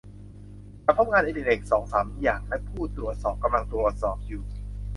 [0.83, 4.43] ฉันพบงานอดิเรกสองสามอย่างและผู้ตรวจสอบกำลังตรวจสอบอยู่